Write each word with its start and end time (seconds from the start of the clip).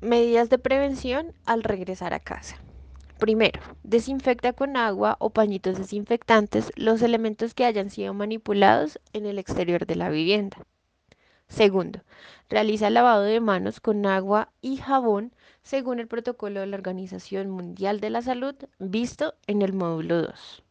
Medidas 0.00 0.48
de 0.48 0.58
prevención 0.58 1.32
al 1.44 1.64
regresar 1.64 2.14
a 2.14 2.20
casa. 2.20 2.56
Primero, 3.18 3.60
desinfecta 3.82 4.52
con 4.52 4.76
agua 4.76 5.16
o 5.18 5.30
pañitos 5.30 5.76
desinfectantes 5.76 6.70
los 6.76 7.02
elementos 7.02 7.52
que 7.52 7.64
hayan 7.64 7.90
sido 7.90 8.14
manipulados 8.14 9.00
en 9.12 9.26
el 9.26 9.40
exterior 9.40 9.86
de 9.86 9.96
la 9.96 10.08
vivienda. 10.08 10.58
Segundo, 11.48 12.02
realiza 12.48 12.90
lavado 12.90 13.22
de 13.24 13.40
manos 13.40 13.80
con 13.80 14.06
agua 14.06 14.52
y 14.60 14.76
jabón 14.76 15.32
según 15.64 15.98
el 15.98 16.06
protocolo 16.06 16.60
de 16.60 16.66
la 16.68 16.76
Organización 16.76 17.50
Mundial 17.50 17.98
de 17.98 18.10
la 18.10 18.22
Salud 18.22 18.54
visto 18.78 19.34
en 19.48 19.62
el 19.62 19.72
módulo 19.72 20.22
2. 20.22 20.62